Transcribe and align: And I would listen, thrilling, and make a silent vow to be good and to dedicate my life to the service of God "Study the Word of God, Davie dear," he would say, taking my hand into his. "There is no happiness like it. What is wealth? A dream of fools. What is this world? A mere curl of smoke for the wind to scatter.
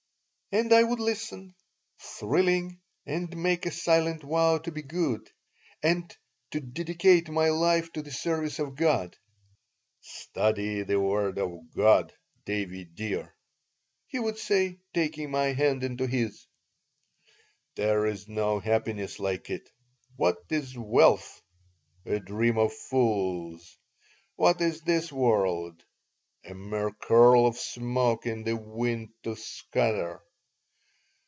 And 0.53 0.73
I 0.73 0.83
would 0.83 0.99
listen, 0.99 1.55
thrilling, 1.97 2.81
and 3.05 3.33
make 3.37 3.65
a 3.65 3.71
silent 3.71 4.21
vow 4.23 4.57
to 4.57 4.69
be 4.73 4.81
good 4.81 5.29
and 5.81 6.13
to 6.49 6.59
dedicate 6.59 7.29
my 7.29 7.47
life 7.47 7.89
to 7.93 8.01
the 8.01 8.11
service 8.11 8.59
of 8.59 8.75
God 8.75 9.15
"Study 10.01 10.83
the 10.83 10.99
Word 10.99 11.39
of 11.39 11.57
God, 11.73 12.11
Davie 12.43 12.83
dear," 12.83 13.33
he 14.07 14.19
would 14.19 14.37
say, 14.37 14.79
taking 14.93 15.31
my 15.31 15.53
hand 15.53 15.85
into 15.85 16.05
his. 16.05 16.45
"There 17.75 18.05
is 18.05 18.27
no 18.27 18.59
happiness 18.59 19.19
like 19.21 19.49
it. 19.49 19.69
What 20.17 20.35
is 20.49 20.77
wealth? 20.77 21.41
A 22.05 22.19
dream 22.19 22.57
of 22.57 22.73
fools. 22.73 23.77
What 24.35 24.59
is 24.59 24.81
this 24.81 25.13
world? 25.13 25.81
A 26.43 26.53
mere 26.53 26.91
curl 26.91 27.47
of 27.47 27.55
smoke 27.55 28.23
for 28.23 28.43
the 28.43 28.57
wind 28.57 29.13
to 29.23 29.37
scatter. 29.37 30.21